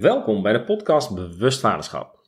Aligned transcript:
Welkom 0.00 0.42
bij 0.42 0.52
de 0.52 0.64
podcast 0.64 1.14
Bewust 1.14 1.60
Vaderschap. 1.60 2.18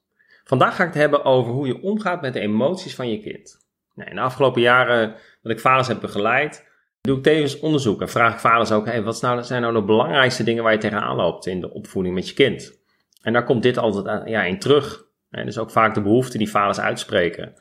Vandaag 0.44 0.76
ga 0.76 0.82
ik 0.82 0.88
het 0.88 0.98
hebben 0.98 1.24
over 1.24 1.52
hoe 1.52 1.66
je 1.66 1.82
omgaat 1.82 2.20
met 2.20 2.32
de 2.32 2.40
emoties 2.40 2.94
van 2.94 3.10
je 3.10 3.20
kind. 3.20 3.66
Nou, 3.94 4.10
in 4.10 4.16
de 4.16 4.22
afgelopen 4.22 4.60
jaren 4.60 5.14
dat 5.42 5.52
ik 5.52 5.60
vaders 5.60 5.88
heb 5.88 6.00
begeleid, 6.00 6.68
doe 7.00 7.16
ik 7.16 7.22
tevens 7.22 7.58
onderzoek 7.58 8.00
en 8.00 8.08
vraag 8.08 8.32
ik 8.32 8.38
vaders 8.38 8.72
ook: 8.72 8.86
hey, 8.86 9.02
wat 9.02 9.22
nou, 9.22 9.42
zijn 9.42 9.62
nou 9.62 9.74
de 9.74 9.82
belangrijkste 9.82 10.44
dingen 10.44 10.62
waar 10.62 10.72
je 10.72 10.78
tegenaan 10.78 11.16
loopt 11.16 11.46
in 11.46 11.60
de 11.60 11.72
opvoeding 11.72 12.14
met 12.14 12.28
je 12.28 12.34
kind? 12.34 12.80
En 13.22 13.32
daar 13.32 13.44
komt 13.44 13.62
dit 13.62 13.78
altijd 13.78 14.28
ja, 14.28 14.42
in 14.42 14.58
terug. 14.58 15.04
Dus 15.30 15.58
ook 15.58 15.70
vaak 15.70 15.94
de 15.94 16.02
behoefte 16.02 16.38
die 16.38 16.50
vaders 16.50 16.80
uitspreken. 16.80 17.54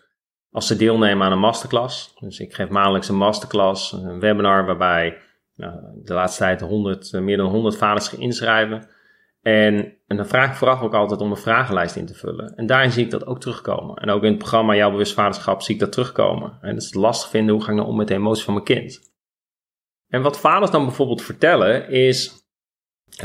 Als 0.51 0.67
ze 0.67 0.75
deelnemen 0.75 1.25
aan 1.25 1.31
een 1.31 1.39
masterclass, 1.39 2.13
dus 2.19 2.39
ik 2.39 2.53
geef 2.53 2.69
maandelijks 2.69 3.09
een 3.09 3.15
masterclass, 3.15 3.91
een 3.91 4.19
webinar 4.19 4.65
waarbij 4.65 5.17
nou, 5.55 5.73
de 6.03 6.13
laatste 6.13 6.43
tijd 6.43 6.61
100, 6.61 7.11
meer 7.13 7.37
dan 7.37 7.49
100 7.49 7.77
vaders 7.77 8.07
gaan 8.07 8.19
inschrijven. 8.19 8.99
En, 9.41 9.93
en 10.07 10.17
dan 10.17 10.27
vraag 10.27 10.49
ik 10.49 10.55
vooraf 10.55 10.81
ook 10.81 10.93
altijd 10.93 11.21
om 11.21 11.31
een 11.31 11.37
vragenlijst 11.37 11.95
in 11.95 12.05
te 12.05 12.13
vullen. 12.13 12.55
En 12.55 12.65
daarin 12.65 12.91
zie 12.91 13.03
ik 13.03 13.11
dat 13.11 13.25
ook 13.25 13.39
terugkomen. 13.39 13.95
En 13.95 14.09
ook 14.09 14.23
in 14.23 14.29
het 14.29 14.37
programma 14.37 14.75
Jouw 14.75 14.91
Bewust 14.91 15.13
Vaderschap 15.13 15.61
zie 15.61 15.73
ik 15.73 15.79
dat 15.79 15.91
terugkomen. 15.91 16.57
En 16.61 16.73
dat 16.73 16.83
is 16.83 16.93
lastig 16.93 17.29
vinden, 17.29 17.53
hoe 17.53 17.63
ga 17.63 17.69
ik 17.69 17.77
nou 17.77 17.87
om 17.87 17.95
met 17.95 18.07
de 18.07 18.13
emoties 18.13 18.43
van 18.43 18.53
mijn 18.53 18.65
kind? 18.65 19.11
En 20.07 20.21
wat 20.21 20.39
vaders 20.39 20.71
dan 20.71 20.85
bijvoorbeeld 20.85 21.21
vertellen 21.21 21.89
is, 21.89 22.45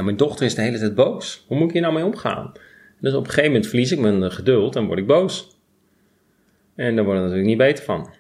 mijn 0.03 0.17
dochter 0.17 0.47
is 0.47 0.55
de 0.55 0.63
hele 0.63 0.79
tijd 0.79 0.95
boos. 0.95 1.45
Hoe 1.49 1.57
moet 1.57 1.67
ik 1.67 1.73
hier 1.73 1.83
nou 1.83 1.95
mee 1.95 2.05
omgaan? 2.05 2.53
Dus 3.01 3.15
op 3.15 3.21
een 3.21 3.29
gegeven 3.29 3.51
moment 3.51 3.67
verlies 3.67 3.93
ik 3.93 3.99
mijn 3.99 4.33
geduld 4.33 4.77
en 4.77 4.87
word 4.87 4.99
ik 4.99 5.07
boos. 5.07 5.61
En 6.75 6.97
daar 6.97 7.05
word 7.05 7.17
ik 7.17 7.23
natuurlijk 7.23 7.49
niet 7.49 7.59
beter 7.59 7.85
van. 7.85 8.15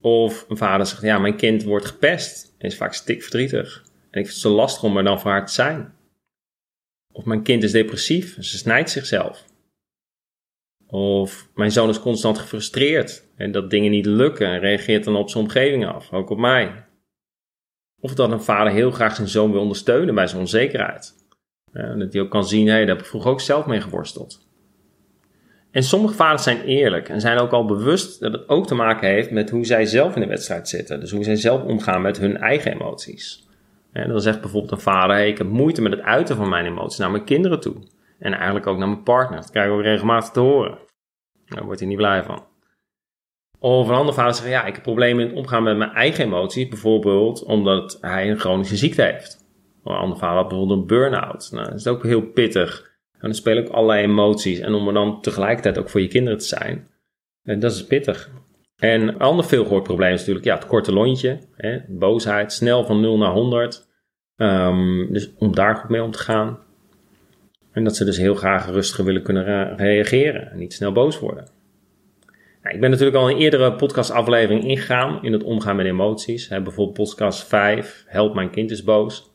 Of 0.00 0.44
een 0.48 0.56
vader 0.56 0.86
zegt, 0.86 1.02
ja, 1.02 1.18
mijn 1.18 1.36
kind 1.36 1.62
wordt 1.62 1.86
gepest 1.86 2.54
en 2.58 2.66
is 2.66 2.76
vaak 2.76 2.94
stik 2.94 3.22
verdrietig. 3.22 3.82
En 3.84 4.20
ik 4.20 4.26
vind 4.26 4.28
het 4.28 4.36
zo 4.36 4.54
lastig 4.54 4.82
om 4.82 4.96
er 4.96 5.04
dan 5.04 5.20
voor 5.20 5.30
haar 5.30 5.46
te 5.46 5.52
zijn. 5.52 5.94
Of 7.14 7.24
mijn 7.24 7.42
kind 7.42 7.62
is 7.62 7.72
depressief, 7.72 8.36
ze 8.40 8.56
snijdt 8.56 8.90
zichzelf. 8.90 9.44
Of 10.86 11.48
mijn 11.54 11.72
zoon 11.72 11.88
is 11.88 12.00
constant 12.00 12.38
gefrustreerd 12.38 13.24
en 13.36 13.52
dat 13.52 13.70
dingen 13.70 13.90
niet 13.90 14.06
lukken 14.06 14.46
en 14.46 14.58
reageert 14.58 15.04
dan 15.04 15.16
op 15.16 15.30
zijn 15.30 15.44
omgeving 15.44 15.86
af, 15.86 16.12
ook 16.12 16.30
op 16.30 16.38
mij. 16.38 16.84
Of 18.00 18.14
dat 18.14 18.30
een 18.30 18.42
vader 18.42 18.72
heel 18.72 18.90
graag 18.90 19.14
zijn 19.14 19.28
zoon 19.28 19.52
wil 19.52 19.60
ondersteunen 19.60 20.14
bij 20.14 20.26
zijn 20.26 20.40
onzekerheid. 20.40 21.14
En 21.72 21.98
dat 21.98 22.12
hij 22.12 22.22
ook 22.22 22.30
kan 22.30 22.46
zien, 22.46 22.66
hé, 22.66 22.78
daar 22.78 22.88
heb 22.88 22.98
ik 22.98 23.06
vroeger 23.06 23.30
ook 23.30 23.40
zelf 23.40 23.66
mee 23.66 23.80
geworsteld. 23.80 24.48
En 25.70 25.82
sommige 25.82 26.14
vaders 26.14 26.42
zijn 26.42 26.62
eerlijk 26.62 27.08
en 27.08 27.20
zijn 27.20 27.38
ook 27.38 27.52
al 27.52 27.64
bewust 27.64 28.20
dat 28.20 28.32
het 28.32 28.48
ook 28.48 28.66
te 28.66 28.74
maken 28.74 29.08
heeft 29.08 29.30
met 29.30 29.50
hoe 29.50 29.64
zij 29.64 29.86
zelf 29.86 30.14
in 30.14 30.20
de 30.20 30.26
wedstrijd 30.26 30.68
zitten. 30.68 31.00
Dus 31.00 31.10
hoe 31.10 31.24
zij 31.24 31.36
zelf 31.36 31.62
omgaan 31.62 32.02
met 32.02 32.18
hun 32.18 32.36
eigen 32.36 32.72
emoties. 32.72 33.43
En 33.94 34.08
dan 34.08 34.20
zegt 34.20 34.40
bijvoorbeeld 34.40 34.72
een 34.72 34.80
vader: 34.80 35.26
ik 35.26 35.38
heb 35.38 35.46
moeite 35.46 35.82
met 35.82 35.92
het 35.92 36.00
uiten 36.00 36.36
van 36.36 36.48
mijn 36.48 36.66
emoties 36.66 36.98
naar 36.98 37.10
mijn 37.10 37.24
kinderen 37.24 37.60
toe. 37.60 37.76
En 38.18 38.32
eigenlijk 38.32 38.66
ook 38.66 38.78
naar 38.78 38.88
mijn 38.88 39.02
partner. 39.02 39.40
Dat 39.40 39.50
krijg 39.50 39.66
ik 39.66 39.72
ook 39.72 39.82
regelmatig 39.82 40.30
te 40.30 40.40
horen. 40.40 40.78
Daar 41.44 41.64
wordt 41.64 41.80
hij 41.80 41.88
niet 41.88 41.98
blij 41.98 42.22
van. 42.22 42.46
Of 43.58 43.88
een 43.88 43.94
andere 43.94 44.16
vader 44.16 44.34
zegt: 44.34 44.48
ja, 44.48 44.64
ik 44.64 44.74
heb 44.74 44.82
problemen 44.82 45.22
in 45.22 45.28
het 45.28 45.38
omgaan 45.38 45.62
met 45.62 45.76
mijn 45.76 45.92
eigen 45.92 46.24
emoties. 46.24 46.68
Bijvoorbeeld 46.68 47.44
omdat 47.44 47.98
hij 48.00 48.30
een 48.30 48.38
chronische 48.38 48.76
ziekte 48.76 49.02
heeft. 49.02 49.44
Of 49.82 49.92
een 49.92 49.98
andere 49.98 50.20
vader 50.20 50.36
had 50.36 50.48
bijvoorbeeld 50.48 50.80
een 50.80 50.86
burn-out. 50.86 51.48
Nou, 51.52 51.64
dat 51.64 51.78
is 51.78 51.86
ook 51.86 52.02
heel 52.02 52.22
pittig. 52.22 52.92
En 53.12 53.20
dan 53.20 53.34
spelen 53.34 53.64
ook 53.64 53.72
allerlei 53.72 54.02
emoties. 54.02 54.58
En 54.58 54.74
om 54.74 54.86
er 54.88 54.94
dan 54.94 55.20
tegelijkertijd 55.20 55.78
ook 55.78 55.88
voor 55.88 56.00
je 56.00 56.08
kinderen 56.08 56.38
te 56.38 56.44
zijn, 56.44 56.88
dat 57.42 57.72
is 57.72 57.86
pittig. 57.86 58.30
En 58.84 59.08
een 59.08 59.18
ander 59.18 59.44
veelgehoord 59.44 59.82
probleem 59.82 60.12
is 60.12 60.18
natuurlijk 60.18 60.46
ja, 60.46 60.54
het 60.54 60.66
korte 60.66 60.92
lontje, 60.92 61.38
hè, 61.56 61.78
boosheid, 61.88 62.52
snel 62.52 62.84
van 62.84 63.00
0 63.00 63.18
naar 63.18 63.32
100. 63.32 63.88
Um, 64.36 65.12
dus 65.12 65.32
om 65.38 65.54
daar 65.54 65.76
goed 65.76 65.90
mee 65.90 66.02
om 66.02 66.10
te 66.10 66.18
gaan. 66.18 66.58
En 67.72 67.84
dat 67.84 67.96
ze 67.96 68.04
dus 68.04 68.16
heel 68.16 68.34
graag 68.34 68.66
rustiger 68.66 69.04
willen 69.04 69.22
kunnen 69.22 69.76
reageren 69.76 70.50
en 70.50 70.58
niet 70.58 70.72
snel 70.72 70.92
boos 70.92 71.18
worden. 71.18 71.48
Nou, 72.62 72.74
ik 72.74 72.80
ben 72.80 72.90
natuurlijk 72.90 73.16
al 73.16 73.28
in 73.28 73.36
een 73.36 73.42
eerdere 73.42 73.74
podcastaflevering 73.74 74.64
ingegaan 74.64 75.22
in 75.22 75.32
het 75.32 75.42
omgaan 75.42 75.76
met 75.76 75.86
emoties. 75.86 76.48
Bijvoorbeeld 76.48 76.92
podcast 76.92 77.44
5, 77.44 78.04
Help 78.06 78.34
mijn 78.34 78.50
kind 78.50 78.70
is 78.70 78.84
boos. 78.84 79.34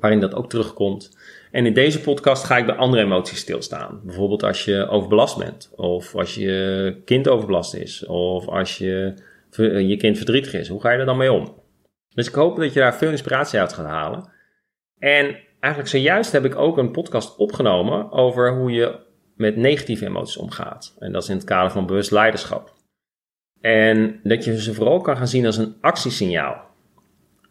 Waarin 0.00 0.20
dat 0.20 0.34
ook 0.34 0.50
terugkomt. 0.50 1.18
En 1.50 1.66
in 1.66 1.74
deze 1.74 2.00
podcast 2.00 2.44
ga 2.44 2.56
ik 2.56 2.66
bij 2.66 2.74
andere 2.74 3.02
emoties 3.02 3.38
stilstaan. 3.38 4.00
Bijvoorbeeld 4.04 4.42
als 4.42 4.64
je 4.64 4.88
overbelast 4.88 5.38
bent, 5.38 5.72
of 5.76 6.14
als 6.14 6.34
je 6.34 7.02
kind 7.04 7.28
overbelast 7.28 7.74
is, 7.74 8.06
of 8.06 8.48
als 8.48 8.78
je, 8.78 9.14
je 9.86 9.96
kind 9.96 10.16
verdrietig 10.16 10.54
is. 10.54 10.68
Hoe 10.68 10.80
ga 10.80 10.90
je 10.90 10.98
er 10.98 11.06
dan 11.06 11.16
mee 11.16 11.32
om? 11.32 11.54
Dus 12.14 12.28
ik 12.28 12.34
hoop 12.34 12.56
dat 12.56 12.72
je 12.72 12.80
daar 12.80 12.94
veel 12.94 13.10
inspiratie 13.10 13.58
uit 13.58 13.72
gaat 13.72 13.86
halen. 13.86 14.28
En 14.98 15.36
eigenlijk 15.60 15.92
zojuist 15.92 16.32
heb 16.32 16.44
ik 16.44 16.56
ook 16.56 16.78
een 16.78 16.90
podcast 16.90 17.36
opgenomen 17.36 18.12
over 18.12 18.56
hoe 18.56 18.70
je 18.70 18.98
met 19.36 19.56
negatieve 19.56 20.06
emoties 20.06 20.36
omgaat. 20.36 20.96
En 20.98 21.12
dat 21.12 21.22
is 21.22 21.28
in 21.28 21.36
het 21.36 21.44
kader 21.44 21.70
van 21.70 21.86
bewust 21.86 22.10
leiderschap. 22.10 22.74
En 23.60 24.20
dat 24.22 24.44
je 24.44 24.60
ze 24.60 24.74
vooral 24.74 25.00
kan 25.00 25.16
gaan 25.16 25.28
zien 25.28 25.46
als 25.46 25.56
een 25.56 25.76
actiesignaal. 25.80 26.69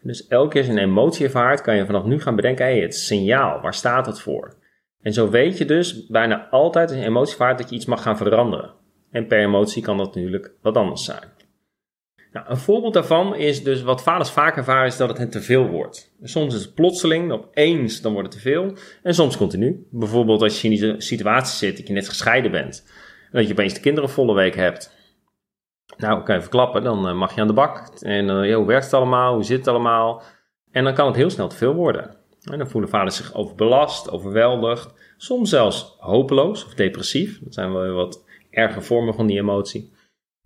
Dus 0.02 0.28
elke 0.28 0.50
keer 0.50 0.70
een 0.70 0.78
emotie 0.78 1.26
ervaart, 1.26 1.62
kan 1.62 1.76
je 1.76 1.86
vanaf 1.86 2.04
nu 2.04 2.22
gaan 2.22 2.36
bedenken: 2.36 2.66
hé, 2.66 2.72
hey, 2.72 2.82
het 2.82 2.96
signaal, 2.96 3.62
waar 3.62 3.74
staat 3.74 4.06
het 4.06 4.20
voor? 4.20 4.58
En 5.02 5.14
zo 5.14 5.30
weet 5.30 5.58
je 5.58 5.66
dus 5.66 6.08
bijna 6.08 6.50
altijd 6.50 6.90
als 6.90 6.98
een 6.98 7.06
emotie 7.06 7.32
ervaart 7.32 7.58
dat 7.58 7.70
je 7.70 7.76
iets 7.76 7.86
mag 7.86 8.02
gaan 8.02 8.18
veranderen. 8.18 8.74
En 9.12 9.28
per 9.28 9.40
emotie 9.40 9.84
kan 9.84 9.98
dat 9.98 10.16
natuurlijk 10.16 10.54
wat 10.62 10.78
anders 10.78 11.06
zijn. 11.06 11.38
Nou, 12.32 12.46
een 12.50 12.58
voorbeeld 12.58 12.94
daarvan 12.94 13.36
is 13.36 13.64
dus 13.64 13.82
wat 13.82 14.04
vaders 14.04 14.30
vaak 14.32 14.58
ervaren 14.58 14.88
is 14.88 14.98
dat 14.98 15.10
het 15.10 15.18
hen 15.18 15.30
te 15.30 15.42
veel 15.42 15.68
wordt. 15.68 16.14
Soms 16.22 16.56
is 16.56 16.62
het 16.62 16.74
plotseling, 16.74 17.32
opeens 17.32 18.02
dan 18.02 18.14
wordt 18.14 18.34
het 18.34 18.44
te 18.44 18.50
veel. 18.50 18.74
En 19.04 19.14
soms 19.14 19.38
continu. 19.38 19.88
Bijvoorbeeld 19.92 20.42
als 20.42 20.62
je 20.62 20.70
in 20.70 20.80
die 20.80 21.02
situatie 21.02 21.58
zit 21.58 21.78
dat 21.78 21.88
je 21.88 21.94
net 21.94 22.10
gescheiden 22.10 22.52
bent. 22.52 22.84
En 23.32 23.38
dat 23.38 23.48
je 23.48 23.54
opeens 23.54 23.74
de 23.74 23.80
kinderen 23.80 24.10
volle 24.10 24.34
week 24.34 24.56
hebt. 24.56 24.98
Nou, 26.00 26.24
kan 26.24 26.36
je 26.36 26.42
verklappen, 26.42 26.84
dan 26.84 27.08
eh, 27.08 27.14
mag 27.14 27.36
je 27.36 27.42
aan 27.42 27.48
de 27.48 27.54
bak. 27.54 27.88
En 28.02 28.54
hoe 28.54 28.66
werkt 28.66 28.86
het 28.86 28.94
allemaal? 28.94 29.34
Hoe 29.34 29.44
zit 29.44 29.58
het 29.58 29.68
allemaal? 29.68 30.22
En 30.72 30.84
dan 30.84 30.94
kan 30.94 31.08
het 31.08 31.16
heel 31.16 31.30
snel 31.30 31.48
te 31.48 31.56
veel 31.56 31.74
worden. 31.74 32.16
En 32.44 32.58
dan 32.58 32.70
voelen 32.70 32.90
vaders 32.90 33.16
zich 33.16 33.34
overbelast, 33.36 34.12
overweldigd. 34.12 34.94
Soms 35.18 35.50
zelfs 35.50 35.96
hopeloos 36.00 36.66
of 36.66 36.74
depressief. 36.74 37.40
Dat 37.44 37.54
zijn 37.54 37.74
wel 37.74 37.94
wat 37.94 38.26
erge 38.50 38.82
vormen 38.82 39.14
van 39.14 39.28
die 39.28 39.40
emotie. 39.40 39.92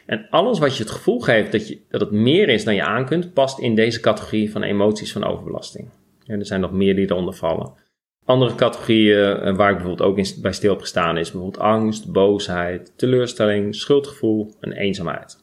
En 0.06 0.28
alles 0.30 0.60
wat 0.60 0.78
je 0.78 0.84
het 0.84 0.92
gevoel 0.92 1.20
geeft 1.20 1.52
dat, 1.52 1.68
je, 1.68 1.82
dat 1.90 2.02
het 2.02 2.12
meer 2.12 2.50
is 2.50 2.64
dan 2.64 2.76
je 2.76 2.84
aan 2.84 3.06
kunt, 3.06 3.34
past 3.34 3.60
in 3.60 3.76
deze 3.76 4.00
categorie 4.00 4.52
van 4.52 4.64
emoties 4.64 5.12
van 5.12 5.24
overbelasting. 5.24 5.90
En 6.26 6.40
er 6.40 6.46
zijn 6.46 6.62
nog 6.62 6.72
meer 6.72 6.96
die 6.96 7.12
eronder 7.12 7.34
vallen. 7.34 7.74
Andere 8.26 8.56
categorieën 8.56 9.36
eh, 9.36 9.56
waar 9.56 9.70
ik 9.70 9.78
bijvoorbeeld 9.78 10.10
ook 10.10 10.42
bij 10.42 10.54
stil 10.54 10.72
heb 10.72 10.80
gestaan 10.80 11.18
is 11.18 11.32
bijvoorbeeld 11.32 11.64
angst, 11.64 12.12
boosheid, 12.12 12.94
teleurstelling, 12.98 13.76
schuldgevoel 13.76 14.54
en 14.60 14.72
eenzaamheid. 14.72 15.43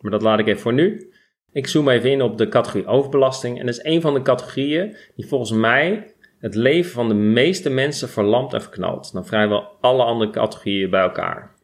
Maar 0.00 0.10
dat 0.10 0.22
laat 0.22 0.38
ik 0.38 0.46
even 0.46 0.60
voor 0.60 0.72
nu. 0.72 1.12
Ik 1.52 1.66
zoom 1.66 1.88
even 1.88 2.10
in 2.10 2.22
op 2.22 2.38
de 2.38 2.48
categorie 2.48 2.86
overbelasting. 2.86 3.58
En 3.58 3.66
dat 3.66 3.74
is 3.74 3.84
een 3.84 4.00
van 4.00 4.14
de 4.14 4.22
categorieën 4.22 4.96
die 5.16 5.26
volgens 5.26 5.52
mij 5.52 6.14
het 6.38 6.54
leven 6.54 6.90
van 6.90 7.08
de 7.08 7.14
meeste 7.14 7.70
mensen 7.70 8.08
verlamt 8.08 8.54
en 8.54 8.62
verknalt. 8.62 9.12
Dan 9.12 9.26
vrijwel 9.26 9.76
alle 9.80 10.02
andere 10.02 10.30
categorieën 10.30 10.90
bij 10.90 11.02
elkaar. 11.02 11.54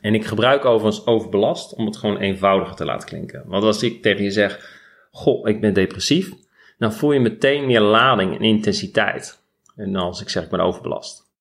En 0.00 0.14
ik 0.14 0.24
gebruik 0.24 0.64
overigens 0.64 1.06
overbelast 1.06 1.74
om 1.74 1.86
het 1.86 1.96
gewoon 1.96 2.18
eenvoudiger 2.18 2.76
te 2.76 2.84
laten 2.84 3.08
klinken. 3.08 3.42
Want 3.46 3.64
als 3.64 3.82
ik 3.82 4.02
tegen 4.02 4.24
je 4.24 4.30
zeg, 4.30 4.80
goh, 5.10 5.48
ik 5.48 5.60
ben 5.60 5.74
depressief, 5.74 6.32
dan 6.78 6.92
voel 6.92 7.12
je 7.12 7.20
meteen 7.20 7.66
meer 7.66 7.80
lading 7.80 8.34
en 8.34 8.44
intensiteit. 8.44 9.42
En 9.76 9.96
als 9.96 10.20
ik 10.20 10.28
zeg, 10.28 10.44
ik 10.44 10.50
ben 10.50 10.60
overbelast. 10.60 11.31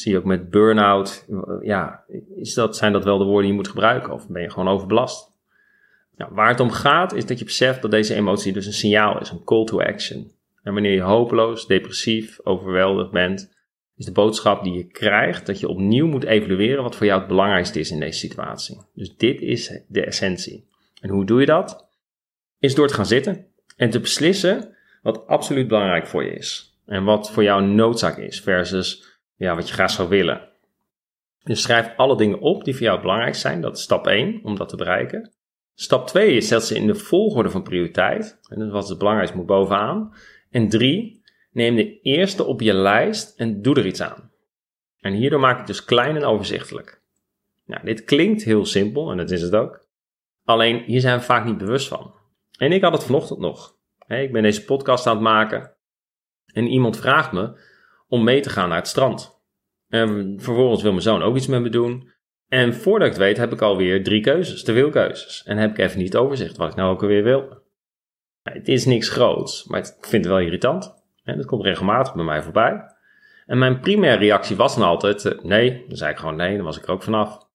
Zie 0.00 0.12
je 0.12 0.18
ook 0.18 0.24
met 0.24 0.50
burn-out. 0.50 1.26
Ja, 1.62 2.04
is 2.36 2.54
dat, 2.54 2.76
zijn 2.76 2.92
dat 2.92 3.04
wel 3.04 3.18
de 3.18 3.24
woorden 3.24 3.42
die 3.42 3.50
je 3.50 3.56
moet 3.56 3.68
gebruiken? 3.68 4.12
Of 4.12 4.28
ben 4.28 4.42
je 4.42 4.50
gewoon 4.50 4.68
overbelast? 4.68 5.32
Nou, 6.16 6.34
waar 6.34 6.48
het 6.48 6.60
om 6.60 6.70
gaat 6.70 7.14
is 7.14 7.26
dat 7.26 7.38
je 7.38 7.44
beseft 7.44 7.82
dat 7.82 7.90
deze 7.90 8.14
emotie 8.14 8.52
dus 8.52 8.66
een 8.66 8.72
signaal 8.72 9.20
is, 9.20 9.30
een 9.30 9.44
call 9.44 9.64
to 9.64 9.80
action. 9.80 10.30
En 10.62 10.72
wanneer 10.72 10.92
je 10.92 11.00
hopeloos, 11.00 11.66
depressief, 11.66 12.38
overweldigd 12.44 13.10
bent, 13.10 13.54
is 13.96 14.04
de 14.04 14.12
boodschap 14.12 14.64
die 14.64 14.72
je 14.72 14.84
krijgt 14.84 15.46
dat 15.46 15.60
je 15.60 15.68
opnieuw 15.68 16.06
moet 16.06 16.24
evalueren 16.24 16.82
wat 16.82 16.96
voor 16.96 17.06
jou 17.06 17.18
het 17.18 17.28
belangrijkste 17.28 17.80
is 17.80 17.90
in 17.90 18.00
deze 18.00 18.18
situatie. 18.18 18.78
Dus 18.94 19.16
dit 19.16 19.40
is 19.40 19.80
de 19.88 20.04
essentie. 20.04 20.68
En 21.00 21.10
hoe 21.10 21.24
doe 21.24 21.40
je 21.40 21.46
dat? 21.46 21.88
Is 22.58 22.74
door 22.74 22.88
te 22.88 22.94
gaan 22.94 23.06
zitten 23.06 23.46
en 23.76 23.90
te 23.90 24.00
beslissen 24.00 24.76
wat 25.02 25.26
absoluut 25.26 25.68
belangrijk 25.68 26.06
voor 26.06 26.24
je 26.24 26.30
is. 26.30 26.78
En 26.86 27.04
wat 27.04 27.30
voor 27.30 27.42
jou 27.42 27.62
noodzaak 27.62 28.18
is 28.18 28.40
versus 28.40 29.07
ja, 29.38 29.54
wat 29.54 29.68
je 29.68 29.74
graag 29.74 29.90
zou 29.90 30.08
willen. 30.08 30.48
Dus 31.42 31.62
schrijf 31.62 31.92
alle 31.96 32.16
dingen 32.16 32.40
op 32.40 32.64
die 32.64 32.74
voor 32.74 32.82
jou 32.82 33.00
belangrijk 33.00 33.34
zijn. 33.34 33.60
Dat 33.60 33.76
is 33.76 33.82
stap 33.82 34.06
1 34.06 34.40
om 34.42 34.56
dat 34.56 34.68
te 34.68 34.76
bereiken. 34.76 35.32
Stap 35.74 36.06
2 36.06 36.36
is 36.36 36.48
zet 36.48 36.64
ze 36.64 36.74
in 36.74 36.86
de 36.86 36.94
volgorde 36.94 37.50
van 37.50 37.62
prioriteit. 37.62 38.38
En 38.48 38.72
is 38.74 38.88
het 38.88 38.98
belangrijkste 38.98 39.36
moet 39.36 39.46
bovenaan. 39.46 40.14
En 40.50 40.68
3 40.68 41.18
Neem 41.58 41.76
de 41.76 42.00
eerste 42.00 42.44
op 42.44 42.60
je 42.60 42.74
lijst 42.74 43.38
en 43.38 43.62
doe 43.62 43.76
er 43.76 43.86
iets 43.86 44.02
aan. 44.02 44.30
En 45.00 45.12
hierdoor 45.12 45.40
maak 45.40 45.52
ik 45.52 45.58
het 45.58 45.66
dus 45.66 45.84
klein 45.84 46.16
en 46.16 46.24
overzichtelijk. 46.24 47.00
Nou, 47.66 47.84
dit 47.84 48.04
klinkt 48.04 48.44
heel 48.44 48.66
simpel 48.66 49.10
en 49.10 49.16
dat 49.16 49.30
is 49.30 49.42
het 49.42 49.54
ook. 49.54 49.86
Alleen 50.44 50.82
hier 50.84 51.00
zijn 51.00 51.18
we 51.18 51.24
vaak 51.24 51.44
niet 51.44 51.58
bewust 51.58 51.88
van. 51.88 52.14
En 52.58 52.72
ik 52.72 52.82
had 52.82 52.92
het 52.92 53.04
vanochtend 53.04 53.38
nog. 53.38 53.76
ik 54.06 54.32
ben 54.32 54.42
deze 54.42 54.64
podcast 54.64 55.06
aan 55.06 55.14
het 55.14 55.22
maken 55.22 55.72
en 56.46 56.66
iemand 56.66 56.96
vraagt 56.96 57.32
me 57.32 57.60
om 58.08 58.24
mee 58.24 58.40
te 58.40 58.50
gaan 58.50 58.68
naar 58.68 58.78
het 58.78 58.88
strand. 58.88 59.40
En 59.88 60.36
vervolgens 60.40 60.82
wil 60.82 60.90
mijn 60.90 61.02
zoon 61.02 61.22
ook 61.22 61.36
iets 61.36 61.46
met 61.46 61.60
me 61.60 61.68
doen. 61.68 62.10
En 62.48 62.74
voordat 62.74 63.08
ik 63.08 63.12
het 63.12 63.22
weet 63.22 63.36
heb 63.36 63.52
ik 63.52 63.62
alweer 63.62 64.04
drie 64.04 64.20
keuzes, 64.20 64.62
te 64.62 64.72
veel 64.72 64.90
keuzes. 64.90 65.42
En 65.44 65.56
heb 65.56 65.70
ik 65.70 65.78
even 65.78 65.98
niet 65.98 66.16
overzicht 66.16 66.56
wat 66.56 66.70
ik 66.70 66.76
nou 66.76 66.90
ook 66.90 67.02
alweer 67.02 67.22
wil. 67.22 67.40
Nou, 68.42 68.58
het 68.58 68.68
is 68.68 68.84
niks 68.84 69.08
groots, 69.08 69.64
maar 69.64 69.80
ik 69.80 69.86
vind 70.00 70.24
het 70.24 70.32
wel 70.32 70.42
irritant. 70.42 70.94
En 71.24 71.36
dat 71.36 71.46
komt 71.46 71.64
regelmatig 71.64 72.14
bij 72.14 72.24
mij 72.24 72.42
voorbij. 72.42 72.96
En 73.46 73.58
mijn 73.58 73.80
primaire 73.80 74.18
reactie 74.18 74.56
was 74.56 74.74
dan 74.76 74.84
altijd 74.84 75.24
eh, 75.24 75.44
nee. 75.44 75.84
Dan 75.88 75.96
zei 75.96 76.10
ik 76.10 76.18
gewoon 76.18 76.36
nee, 76.36 76.56
dan 76.56 76.64
was 76.64 76.78
ik 76.78 76.84
er 76.84 76.90
ook 76.90 77.02
vanaf. 77.02 77.46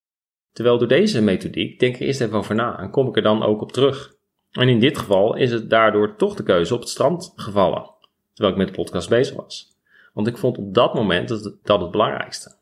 Terwijl 0.52 0.78
door 0.78 0.88
deze 0.88 1.22
methodiek 1.22 1.80
denk 1.80 1.96
ik 1.96 2.02
eerst 2.02 2.22
even 2.22 2.38
over 2.38 2.56
na 2.56 2.80
en 2.80 2.90
kom 2.90 3.08
ik 3.08 3.16
er 3.16 3.22
dan 3.22 3.44
ook 3.44 3.62
op 3.62 3.72
terug. 3.72 4.14
En 4.52 4.70
in 4.70 4.80
dit 4.80 4.98
geval 4.98 5.36
is 5.36 5.52
het 5.52 5.70
daardoor 5.70 6.16
toch 6.16 6.36
de 6.36 6.44
keuze 6.44 6.74
op 6.74 6.80
het 6.80 6.90
strand 6.90 7.34
gevallen, 7.36 7.90
terwijl 8.34 8.56
ik 8.56 8.64
met 8.64 8.76
de 8.76 8.82
podcast 8.82 9.10
bezig 9.10 9.36
was. 9.36 9.73
Want 10.14 10.28
ik 10.28 10.38
vond 10.38 10.58
op 10.58 10.74
dat 10.74 10.94
moment 10.94 11.28
dat, 11.28 11.58
dat 11.64 11.82
het 11.82 11.92
belangrijkste. 11.92 12.56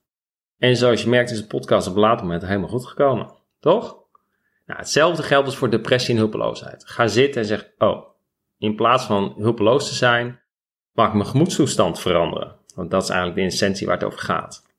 En 0.57 0.75
zoals 0.75 1.03
je 1.03 1.09
merkt 1.09 1.31
is 1.31 1.41
de 1.41 1.47
podcast 1.47 1.87
op 1.87 1.95
een 1.95 1.99
later 1.99 2.25
moment 2.25 2.45
helemaal 2.45 2.69
goed 2.69 2.85
gekomen. 2.85 3.33
Toch? 3.59 3.99
Nou, 4.65 4.79
hetzelfde 4.79 5.23
geldt 5.23 5.45
dus 5.45 5.55
voor 5.55 5.69
depressie 5.69 6.13
en 6.13 6.19
hulpeloosheid. 6.19 6.85
Ga 6.85 7.07
zitten 7.07 7.41
en 7.41 7.47
zeg, 7.47 7.71
oh, 7.77 8.05
in 8.57 8.75
plaats 8.75 9.05
van 9.05 9.33
hulpeloos 9.37 9.87
te 9.87 9.93
zijn, 9.93 10.41
mag 10.91 11.07
ik 11.07 11.13
mijn 11.13 11.25
gemoedstoestand 11.25 11.99
veranderen. 11.99 12.55
Want 12.75 12.91
dat 12.91 13.03
is 13.03 13.09
eigenlijk 13.09 13.39
de 13.39 13.45
essentie 13.45 13.87
waar 13.87 13.95
het 13.95 14.05
over 14.05 14.19
gaat. 14.19 14.69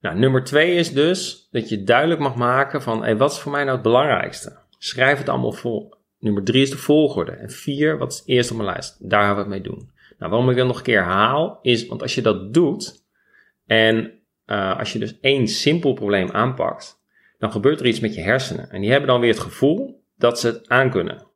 Nou, 0.00 0.18
nummer 0.18 0.44
twee 0.44 0.74
is 0.74 0.92
dus 0.92 1.48
dat 1.50 1.68
je 1.68 1.82
duidelijk 1.82 2.20
mag 2.20 2.34
maken 2.34 2.82
van, 2.82 3.02
hey, 3.02 3.16
wat 3.16 3.32
is 3.32 3.38
voor 3.38 3.52
mij 3.52 3.62
nou 3.62 3.74
het 3.74 3.82
belangrijkste? 3.82 4.58
Schrijf 4.78 5.18
het 5.18 5.28
allemaal 5.28 5.52
vol. 5.52 5.94
Nummer 6.18 6.44
drie 6.44 6.62
is 6.62 6.70
de 6.70 6.76
volgorde. 6.76 7.32
En 7.32 7.50
vier, 7.50 7.98
wat 7.98 8.12
is 8.12 8.22
eerst 8.24 8.50
op 8.50 8.56
mijn 8.56 8.68
lijst? 8.68 9.10
Daar 9.10 9.22
gaan 9.22 9.34
we 9.34 9.40
het 9.40 9.48
mee 9.48 9.60
doen. 9.60 9.92
Nou, 10.24 10.36
waarom 10.36 10.52
ik 10.52 10.58
dat 10.58 10.66
nog 10.66 10.76
een 10.76 10.84
keer 10.84 11.02
herhaal, 11.02 11.58
is, 11.62 11.86
want 11.86 12.02
als 12.02 12.14
je 12.14 12.22
dat 12.22 12.54
doet, 12.54 13.04
en 13.66 14.20
uh, 14.46 14.78
als 14.78 14.92
je 14.92 14.98
dus 14.98 15.20
één 15.20 15.48
simpel 15.48 15.92
probleem 15.92 16.30
aanpakt, 16.30 17.02
dan 17.38 17.52
gebeurt 17.52 17.80
er 17.80 17.86
iets 17.86 18.00
met 18.00 18.14
je 18.14 18.20
hersenen. 18.20 18.70
En 18.70 18.80
die 18.80 18.90
hebben 18.90 19.08
dan 19.08 19.20
weer 19.20 19.30
het 19.30 19.40
gevoel 19.40 20.04
dat 20.16 20.40
ze 20.40 20.46
het 20.46 20.68
aankunnen. 20.68 21.26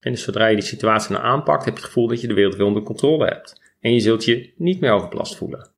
En 0.00 0.12
dus 0.12 0.22
zodra 0.22 0.46
je 0.46 0.56
die 0.56 0.64
situatie 0.64 1.12
nou 1.12 1.24
aanpakt, 1.24 1.64
heb 1.64 1.74
je 1.74 1.80
het 1.80 1.88
gevoel 1.88 2.08
dat 2.08 2.20
je 2.20 2.26
de 2.26 2.34
wereld 2.34 2.56
weer 2.56 2.66
onder 2.66 2.82
controle 2.82 3.24
hebt. 3.24 3.60
En 3.80 3.92
je 3.92 4.00
zult 4.00 4.24
je 4.24 4.52
niet 4.56 4.80
meer 4.80 4.92
overbelast 4.92 5.36
voelen. 5.36 5.70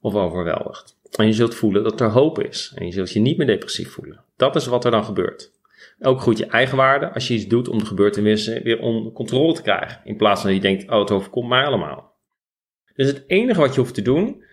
Of 0.00 0.14
overweldigd. 0.14 0.98
En 1.16 1.26
je 1.26 1.32
zult 1.32 1.54
voelen 1.54 1.82
dat 1.82 2.00
er 2.00 2.10
hoop 2.10 2.42
is. 2.42 2.72
En 2.74 2.86
je 2.86 2.92
zult 2.92 3.12
je 3.12 3.20
niet 3.20 3.36
meer 3.36 3.46
depressief 3.46 3.90
voelen. 3.90 4.24
Dat 4.36 4.56
is 4.56 4.66
wat 4.66 4.84
er 4.84 4.90
dan 4.90 5.04
gebeurt. 5.04 5.52
Ook 6.00 6.20
goed 6.20 6.38
je 6.38 6.46
eigenwaarde 6.46 7.12
als 7.12 7.28
je 7.28 7.34
iets 7.34 7.46
doet 7.46 7.68
om 7.68 7.78
de 7.78 7.86
gebeurtenissen 7.86 8.62
weer 8.62 8.80
onder 8.80 9.12
controle 9.12 9.54
te 9.54 9.62
krijgen. 9.62 10.00
In 10.04 10.16
plaats 10.16 10.40
van 10.40 10.50
dat 10.50 10.62
je 10.62 10.68
denkt, 10.68 10.90
oh 10.90 10.98
het 10.98 11.10
overkomt 11.10 11.48
mij 11.48 11.64
allemaal. 11.64 12.14
Dus 12.94 13.06
het 13.06 13.24
enige 13.26 13.60
wat 13.60 13.74
je 13.74 13.80
hoeft 13.80 13.94
te 13.94 14.02
doen, 14.02 14.44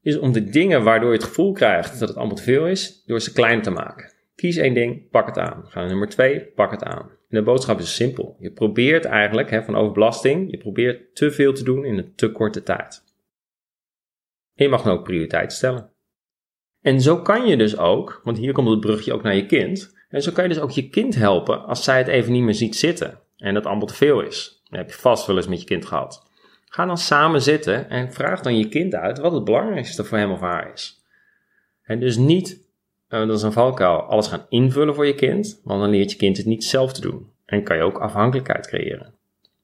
is 0.00 0.18
om 0.18 0.32
de 0.32 0.44
dingen 0.44 0.82
waardoor 0.82 1.10
je 1.10 1.16
het 1.16 1.26
gevoel 1.26 1.52
krijgt 1.52 1.98
dat 1.98 2.08
het 2.08 2.18
allemaal 2.18 2.36
te 2.36 2.42
veel 2.42 2.66
is, 2.66 3.04
door 3.06 3.20
ze 3.20 3.32
klein 3.32 3.62
te 3.62 3.70
maken. 3.70 4.12
Kies 4.34 4.56
één 4.56 4.74
ding, 4.74 5.10
pak 5.10 5.26
het 5.26 5.38
aan. 5.38 5.64
Ga 5.66 5.80
naar 5.80 5.88
nummer 5.88 6.08
twee, 6.08 6.40
pak 6.40 6.70
het 6.70 6.82
aan. 6.82 7.08
En 7.10 7.40
de 7.40 7.42
boodschap 7.42 7.78
is 7.78 7.94
simpel. 7.94 8.36
Je 8.38 8.50
probeert 8.50 9.04
eigenlijk 9.04 9.50
hè, 9.50 9.62
van 9.62 9.76
overbelasting, 9.76 10.50
je 10.50 10.58
probeert 10.58 11.14
te 11.16 11.30
veel 11.30 11.52
te 11.52 11.64
doen 11.64 11.84
in 11.84 11.98
een 11.98 12.14
te 12.14 12.32
korte 12.32 12.62
tijd. 12.62 13.02
En 14.54 14.64
je 14.64 14.70
mag 14.70 14.82
dan 14.82 14.92
ook 14.92 15.04
prioriteit 15.04 15.52
stellen. 15.52 15.92
En 16.80 17.00
zo 17.00 17.22
kan 17.22 17.46
je 17.46 17.56
dus 17.56 17.78
ook, 17.78 18.20
want 18.24 18.38
hier 18.38 18.52
komt 18.52 18.68
het 18.68 18.80
brugje 18.80 19.12
ook 19.12 19.22
naar 19.22 19.36
je 19.36 19.46
kind. 19.46 19.93
En 20.14 20.22
zo 20.22 20.32
kan 20.32 20.44
je 20.44 20.50
dus 20.50 20.62
ook 20.62 20.70
je 20.70 20.88
kind 20.88 21.14
helpen 21.14 21.64
als 21.64 21.84
zij 21.84 21.98
het 21.98 22.06
even 22.06 22.32
niet 22.32 22.42
meer 22.42 22.54
ziet 22.54 22.76
zitten 22.76 23.18
en 23.36 23.54
dat 23.54 23.66
allemaal 23.66 23.86
te 23.86 23.94
veel 23.94 24.20
is. 24.20 24.62
Dat 24.68 24.78
heb 24.78 24.90
je 24.90 24.96
vast 24.96 25.26
wel 25.26 25.36
eens 25.36 25.48
met 25.48 25.60
je 25.60 25.66
kind 25.66 25.86
gehad. 25.86 26.30
Ga 26.64 26.86
dan 26.86 26.98
samen 26.98 27.42
zitten 27.42 27.90
en 27.90 28.12
vraag 28.12 28.40
dan 28.40 28.58
je 28.58 28.68
kind 28.68 28.94
uit 28.94 29.18
wat 29.18 29.32
het 29.32 29.44
belangrijkste 29.44 30.04
voor 30.04 30.18
hem 30.18 30.30
of 30.30 30.40
haar 30.40 30.72
is. 30.72 31.04
En 31.82 32.00
dus 32.00 32.16
niet 32.16 32.60
uh, 33.08 33.26
dat 33.26 33.36
is 33.36 33.42
een 33.42 33.52
valkuil, 33.52 34.00
alles 34.02 34.26
gaan 34.26 34.46
invullen 34.48 34.94
voor 34.94 35.06
je 35.06 35.14
kind, 35.14 35.60
want 35.64 35.80
dan 35.80 35.90
leert 35.90 36.10
je 36.10 36.16
kind 36.16 36.36
het 36.36 36.46
niet 36.46 36.64
zelf 36.64 36.92
te 36.92 37.00
doen. 37.00 37.30
En 37.46 37.62
kan 37.62 37.76
je 37.76 37.82
ook 37.82 37.98
afhankelijkheid 37.98 38.66
creëren. 38.66 39.14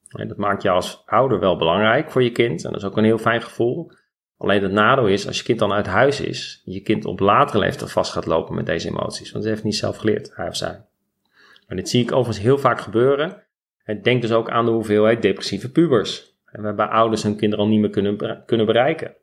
En 0.09 0.27
dat 0.27 0.37
maakt 0.37 0.61
je 0.61 0.69
als 0.69 1.03
ouder 1.05 1.39
wel 1.39 1.57
belangrijk 1.57 2.11
voor 2.11 2.23
je 2.23 2.31
kind 2.31 2.65
en 2.65 2.71
dat 2.71 2.81
is 2.81 2.87
ook 2.87 2.97
een 2.97 3.03
heel 3.03 3.17
fijn 3.17 3.41
gevoel. 3.41 3.91
Alleen 4.41 4.63
het 4.63 4.71
nadeel 4.71 5.07
is, 5.07 5.27
als 5.27 5.37
je 5.37 5.43
kind 5.43 5.59
dan 5.59 5.71
uit 5.71 5.85
huis 5.85 6.21
is, 6.21 6.61
je 6.65 6.81
kind 6.81 7.05
op 7.05 7.19
latere 7.19 7.59
leeftijd 7.59 7.91
vast 7.91 8.11
gaat 8.11 8.25
lopen 8.25 8.55
met 8.55 8.65
deze 8.65 8.87
emoties, 8.87 9.31
want 9.31 9.43
ze 9.43 9.49
heeft 9.49 9.63
niet 9.63 9.75
zelf 9.75 9.97
geleerd, 9.97 10.35
hij 10.35 10.47
of 10.47 10.55
zij. 10.55 10.85
En 11.67 11.75
dit 11.75 11.89
zie 11.89 12.03
ik 12.03 12.11
overigens 12.11 12.45
heel 12.45 12.57
vaak 12.57 12.81
gebeuren. 12.81 13.43
En 13.83 14.01
denk 14.01 14.21
dus 14.21 14.31
ook 14.31 14.49
aan 14.49 14.65
de 14.65 14.71
hoeveelheid 14.71 15.21
depressieve 15.21 15.71
pubers. 15.71 16.35
En 16.45 16.61
waarbij 16.61 16.85
ouders 16.85 17.23
hun 17.23 17.35
kinderen 17.35 17.65
al 17.65 17.71
niet 17.71 17.79
meer 17.79 17.89
kunnen, 17.89 18.43
kunnen 18.45 18.65
bereiken. 18.65 19.15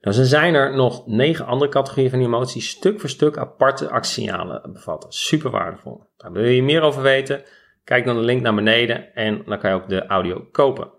Nou, 0.00 0.24
zijn 0.24 0.54
er 0.54 0.76
nog 0.76 1.06
negen 1.06 1.46
andere 1.46 1.70
categorieën 1.70 2.10
van 2.10 2.20
emoties, 2.20 2.68
stuk 2.68 3.00
voor 3.00 3.08
stuk 3.08 3.36
aparte 3.36 3.88
actiesignalen 3.88 4.72
bevatten. 4.72 5.12
Super 5.12 5.50
waardevol. 5.50 6.02
Daar 6.16 6.32
wil 6.32 6.44
je 6.44 6.62
meer 6.62 6.82
over 6.82 7.02
weten? 7.02 7.42
Kijk 7.84 8.04
dan 8.04 8.16
de 8.16 8.22
link 8.22 8.42
naar 8.42 8.54
beneden 8.54 9.14
en 9.14 9.42
dan 9.46 9.58
kan 9.58 9.70
je 9.70 9.76
ook 9.76 9.88
de 9.88 10.06
audio 10.06 10.48
kopen. 10.52 10.96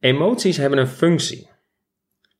Emoties 0.00 0.56
hebben 0.56 0.78
een 0.78 0.86
functie. 0.86 1.50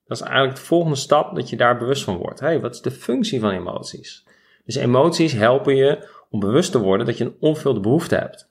Dat 0.05 0.17
is 0.17 0.23
eigenlijk 0.23 0.55
de 0.55 0.65
volgende 0.65 0.95
stap 0.95 1.35
dat 1.35 1.49
je 1.49 1.55
daar 1.55 1.77
bewust 1.77 2.03
van 2.03 2.17
wordt. 2.17 2.39
Hey, 2.39 2.59
wat 2.59 2.73
is 2.73 2.81
de 2.81 2.91
functie 2.91 3.39
van 3.39 3.51
emoties? 3.51 4.25
Dus 4.65 4.75
emoties 4.75 5.33
helpen 5.33 5.75
je 5.75 6.09
om 6.29 6.39
bewust 6.39 6.71
te 6.71 6.79
worden 6.79 7.05
dat 7.05 7.17
je 7.17 7.23
een 7.23 7.35
onvervulde 7.39 7.79
behoefte 7.79 8.15
hebt. 8.15 8.49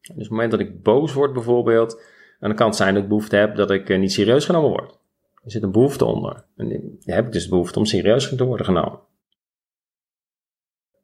Dus 0.00 0.10
op 0.10 0.16
het 0.16 0.30
moment 0.30 0.50
dat 0.50 0.60
ik 0.60 0.82
boos 0.82 1.12
word 1.12 1.32
bijvoorbeeld, 1.32 2.02
dan 2.40 2.54
kan 2.54 2.66
het 2.66 2.76
zijn 2.76 2.94
dat 2.94 3.02
ik 3.02 3.08
behoefte 3.08 3.36
heb 3.36 3.56
dat 3.56 3.70
ik 3.70 3.88
eh, 3.88 3.98
niet 3.98 4.12
serieus 4.12 4.44
genomen 4.44 4.70
word. 4.70 4.98
Er 5.44 5.50
zit 5.50 5.62
een 5.62 5.72
behoefte 5.72 6.04
onder. 6.04 6.44
En 6.56 6.68
die 6.68 6.98
heb 7.04 7.26
ik 7.26 7.32
dus 7.32 7.48
behoefte 7.48 7.78
om 7.78 7.84
serieus 7.84 8.28
te 8.28 8.44
worden 8.44 8.66
genomen. 8.66 8.98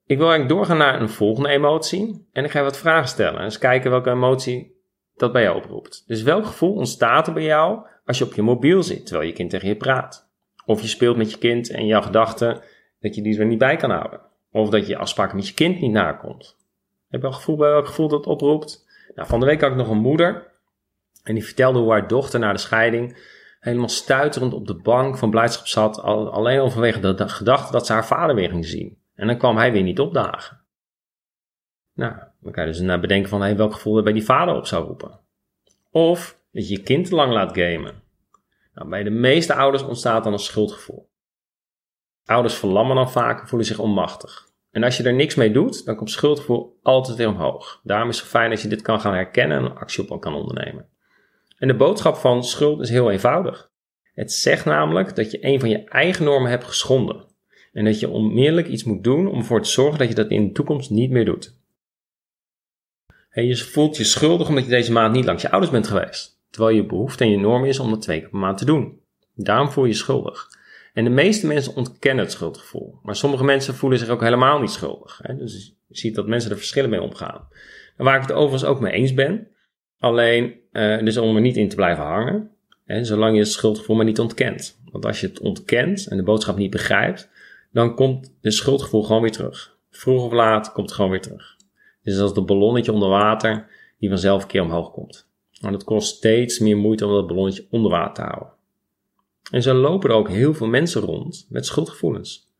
Ik 0.06 0.18
wil 0.18 0.28
eigenlijk 0.28 0.48
doorgaan 0.48 0.78
naar 0.78 1.00
een 1.00 1.08
volgende 1.08 1.48
emotie. 1.48 2.26
En 2.32 2.44
ik 2.44 2.50
ga 2.50 2.62
wat 2.62 2.78
vragen 2.78 3.08
stellen. 3.08 3.38
En 3.38 3.44
eens 3.44 3.58
kijken 3.58 3.90
welke 3.90 4.10
emotie 4.10 4.75
dat 5.16 5.32
bij 5.32 5.42
jou 5.42 5.56
oproept. 5.56 6.04
Dus 6.06 6.22
welk 6.22 6.46
gevoel 6.46 6.74
ontstaat 6.74 7.26
er 7.26 7.32
bij 7.32 7.42
jou 7.42 7.86
als 8.04 8.18
je 8.18 8.24
op 8.24 8.34
je 8.34 8.42
mobiel 8.42 8.82
zit 8.82 9.06
terwijl 9.06 9.28
je 9.28 9.34
kind 9.34 9.50
tegen 9.50 9.68
je 9.68 9.76
praat? 9.76 10.28
Of 10.64 10.80
je 10.80 10.88
speelt 10.88 11.16
met 11.16 11.30
je 11.30 11.38
kind 11.38 11.70
en 11.70 11.86
jouw 11.86 12.02
gedachten 12.02 12.60
dat 13.00 13.14
je 13.14 13.22
die 13.22 13.38
er 13.38 13.46
niet 13.46 13.58
bij 13.58 13.76
kan 13.76 13.90
houden. 13.90 14.20
Of 14.50 14.68
dat 14.68 14.86
je 14.86 14.96
afspraken 14.96 15.36
met 15.36 15.48
je 15.48 15.54
kind 15.54 15.80
niet 15.80 15.92
nakomt. 15.92 16.56
Heb 17.08 17.20
je 17.20 17.26
al 17.26 17.32
gevoel 17.32 17.56
bij 17.56 17.70
welk 17.70 17.86
gevoel 17.86 18.08
dat 18.08 18.26
oproept? 18.26 18.86
Nou, 19.14 19.28
van 19.28 19.40
de 19.40 19.46
week 19.46 19.60
had 19.60 19.70
ik 19.70 19.76
nog 19.76 19.88
een 19.88 19.98
moeder. 19.98 20.54
En 21.22 21.34
die 21.34 21.44
vertelde 21.44 21.78
hoe 21.78 21.90
haar 21.90 22.08
dochter 22.08 22.40
na 22.40 22.52
de 22.52 22.58
scheiding 22.58 23.34
helemaal 23.60 23.88
stuiterend 23.88 24.54
op 24.54 24.66
de 24.66 24.74
bank 24.74 25.18
van 25.18 25.30
blijdschap 25.30 25.66
zat. 25.66 26.00
Alleen 26.02 26.58
al 26.58 26.70
vanwege 26.70 27.14
de, 27.14 27.28
gedachte 27.28 27.72
dat 27.72 27.86
ze 27.86 27.92
haar 27.92 28.06
vader 28.06 28.34
weer 28.34 28.50
ging 28.50 28.66
zien. 28.66 28.98
En 29.14 29.26
dan 29.26 29.38
kwam 29.38 29.56
hij 29.56 29.72
weer 29.72 29.82
niet 29.82 30.00
opdagen. 30.00 30.60
Nou, 31.96 32.14
dan 32.40 32.52
kan 32.52 32.66
je 32.66 32.70
dus 32.70 32.80
naar 32.80 33.00
bedenken 33.00 33.28
van 33.28 33.40
hey, 33.40 33.56
welk 33.56 33.72
gevoel 33.72 33.96
er 33.96 34.02
bij 34.02 34.12
die 34.12 34.24
vader 34.24 34.54
op 34.54 34.66
zou 34.66 34.86
roepen. 34.86 35.20
Of 35.90 36.38
dat 36.52 36.68
je 36.68 36.74
je 36.74 36.82
kind 36.82 37.06
te 37.06 37.14
lang 37.14 37.32
laat 37.32 37.58
gamen. 37.58 38.02
Nou, 38.74 38.88
bij 38.88 39.02
de 39.02 39.10
meeste 39.10 39.54
ouders 39.54 39.82
ontstaat 39.82 40.24
dan 40.24 40.32
een 40.32 40.38
schuldgevoel. 40.38 41.08
Ouders 42.24 42.54
verlammen 42.54 42.96
dan 42.96 43.10
vaak 43.10 43.48
voelen 43.48 43.66
zich 43.66 43.78
onmachtig. 43.78 44.48
En 44.70 44.82
als 44.82 44.96
je 44.96 45.02
er 45.02 45.14
niks 45.14 45.34
mee 45.34 45.52
doet, 45.52 45.84
dan 45.84 45.96
komt 45.96 46.10
schuldgevoel 46.10 46.78
altijd 46.82 47.16
weer 47.16 47.28
omhoog. 47.28 47.80
Daarom 47.82 48.08
is 48.08 48.18
het 48.18 48.28
fijn 48.28 48.50
als 48.50 48.62
je 48.62 48.68
dit 48.68 48.82
kan 48.82 49.00
gaan 49.00 49.14
herkennen 49.14 49.58
en 49.58 49.76
actie 49.76 50.10
op 50.10 50.20
kan 50.20 50.34
ondernemen. 50.34 50.88
En 51.58 51.68
de 51.68 51.76
boodschap 51.76 52.16
van 52.16 52.44
schuld 52.44 52.80
is 52.80 52.90
heel 52.90 53.10
eenvoudig. 53.10 53.70
Het 54.14 54.32
zegt 54.32 54.64
namelijk 54.64 55.16
dat 55.16 55.30
je 55.30 55.44
een 55.44 55.60
van 55.60 55.68
je 55.68 55.84
eigen 55.84 56.24
normen 56.24 56.50
hebt 56.50 56.64
geschonden. 56.64 57.24
En 57.72 57.84
dat 57.84 58.00
je 58.00 58.08
onmiddellijk 58.08 58.68
iets 58.68 58.84
moet 58.84 59.04
doen 59.04 59.28
om 59.28 59.38
ervoor 59.38 59.62
te 59.62 59.70
zorgen 59.70 59.98
dat 59.98 60.08
je 60.08 60.14
dat 60.14 60.30
in 60.30 60.46
de 60.46 60.52
toekomst 60.52 60.90
niet 60.90 61.10
meer 61.10 61.24
doet. 61.24 61.58
En 63.36 63.46
je 63.46 63.56
voelt 63.56 63.96
je 63.96 64.04
schuldig 64.04 64.48
omdat 64.48 64.64
je 64.64 64.70
deze 64.70 64.92
maand 64.92 65.14
niet 65.14 65.24
langs 65.24 65.42
je 65.42 65.50
ouders 65.50 65.72
bent 65.72 65.86
geweest. 65.86 66.40
Terwijl 66.50 66.76
je 66.76 66.86
behoefte 66.86 67.24
en 67.24 67.30
je 67.30 67.38
norm 67.38 67.64
is 67.64 67.78
om 67.78 67.90
dat 67.90 68.02
twee 68.02 68.20
keer 68.20 68.28
per 68.28 68.38
maand 68.38 68.58
te 68.58 68.64
doen. 68.64 69.00
Daarom 69.34 69.70
voel 69.70 69.84
je 69.84 69.90
je 69.90 69.96
schuldig. 69.96 70.48
En 70.92 71.04
de 71.04 71.10
meeste 71.10 71.46
mensen 71.46 71.74
ontkennen 71.74 72.24
het 72.24 72.32
schuldgevoel. 72.32 72.98
Maar 73.02 73.16
sommige 73.16 73.44
mensen 73.44 73.74
voelen 73.74 73.98
zich 73.98 74.08
ook 74.08 74.20
helemaal 74.20 74.60
niet 74.60 74.70
schuldig. 74.70 75.20
Dus 75.36 75.76
je 75.86 75.96
ziet 75.98 76.14
dat 76.14 76.26
mensen 76.26 76.50
er 76.50 76.56
verschillen 76.56 76.90
mee 76.90 77.02
omgaan. 77.02 77.48
En 77.96 78.04
waar 78.04 78.16
ik 78.16 78.22
het 78.22 78.32
overigens 78.32 78.64
ook 78.64 78.80
mee 78.80 78.92
eens 78.92 79.14
ben, 79.14 79.48
Alleen, 79.98 80.54
uh, 80.72 80.98
dus 80.98 81.16
om 81.16 81.34
er 81.34 81.42
niet 81.42 81.56
in 81.56 81.68
te 81.68 81.76
blijven 81.76 82.04
hangen, 82.04 82.50
hè, 82.84 83.04
zolang 83.04 83.34
je 83.34 83.40
het 83.40 83.50
schuldgevoel 83.50 83.96
maar 83.96 84.04
niet 84.04 84.20
ontkent. 84.20 84.80
Want 84.90 85.04
als 85.06 85.20
je 85.20 85.26
het 85.26 85.40
ontkent 85.40 86.06
en 86.06 86.16
de 86.16 86.22
boodschap 86.22 86.56
niet 86.56 86.70
begrijpt, 86.70 87.30
dan 87.72 87.94
komt 87.94 88.36
het 88.40 88.54
schuldgevoel 88.54 89.02
gewoon 89.02 89.22
weer 89.22 89.32
terug. 89.32 89.78
Vroeg 89.90 90.24
of 90.24 90.32
laat 90.32 90.72
komt 90.72 90.86
het 90.86 90.96
gewoon 90.96 91.10
weer 91.10 91.20
terug. 91.20 91.55
Dus 92.06 92.18
als 92.18 92.32
het 92.34 92.46
ballonnetje 92.46 92.92
onder 92.92 93.08
water 93.08 93.66
die 93.98 94.08
vanzelf 94.08 94.42
een 94.42 94.48
keer 94.48 94.62
omhoog 94.62 94.90
komt. 94.90 95.28
Maar 95.60 95.72
dat 95.72 95.84
kost 95.84 96.16
steeds 96.16 96.58
meer 96.58 96.76
moeite 96.76 97.06
om 97.06 97.12
dat 97.12 97.26
ballonnetje 97.26 97.66
onder 97.70 97.90
water 97.90 98.14
te 98.14 98.30
houden. 98.30 98.52
En 99.50 99.62
zo 99.62 99.74
lopen 99.74 100.10
er 100.10 100.16
ook 100.16 100.28
heel 100.28 100.54
veel 100.54 100.66
mensen 100.66 101.00
rond 101.00 101.46
met 101.48 101.66
schuldgevoelens. 101.66 102.50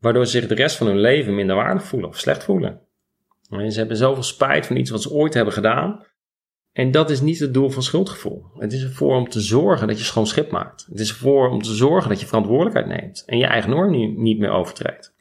Waardoor 0.00 0.24
ze 0.24 0.30
zich 0.30 0.48
de 0.48 0.54
rest 0.54 0.76
van 0.76 0.86
hun 0.86 1.00
leven 1.00 1.34
minder 1.34 1.56
waardig 1.56 1.84
voelen 1.84 2.08
of 2.08 2.18
slecht 2.18 2.44
voelen. 2.44 2.80
En 3.50 3.72
ze 3.72 3.78
hebben 3.78 3.96
zoveel 3.96 4.22
spijt 4.22 4.66
van 4.66 4.76
iets 4.76 4.90
wat 4.90 5.02
ze 5.02 5.10
ooit 5.12 5.34
hebben 5.34 5.54
gedaan, 5.54 6.04
En 6.72 6.90
dat 6.90 7.10
is 7.10 7.20
niet 7.20 7.38
het 7.38 7.54
doel 7.54 7.70
van 7.70 7.82
schuldgevoel. 7.82 8.44
Het 8.58 8.72
is 8.72 8.82
ervoor 8.82 9.16
om 9.16 9.28
te 9.28 9.40
zorgen 9.40 9.86
dat 9.86 9.98
je 9.98 10.04
schoon 10.04 10.26
schip 10.26 10.50
maakt. 10.50 10.86
Het 10.90 11.00
is 11.00 11.08
ervoor 11.10 11.48
om 11.50 11.62
te 11.62 11.74
zorgen 11.74 12.08
dat 12.10 12.20
je 12.20 12.26
verantwoordelijkheid 12.26 12.86
neemt 12.86 13.22
en 13.26 13.38
je 13.38 13.46
eigen 13.46 13.70
norm 13.70 14.22
niet 14.22 14.38
meer 14.38 14.50
overtreedt. 14.50 15.14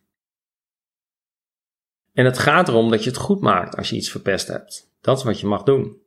En 2.16 2.26
het 2.26 2.38
gaat 2.38 2.68
erom 2.68 2.92
dat 2.92 3.04
je 3.04 3.10
het 3.10 3.20
goed 3.20 3.42
maakt 3.42 3.78
als 3.78 3.90
je 3.90 3.96
iets 3.96 4.12
verpest 4.12 4.48
hebt. 4.48 4.92
Dat 5.02 5.18
is 5.18 5.24
wat 5.24 5.40
je 5.40 5.48
mag 5.48 5.64
doen. 5.64 5.98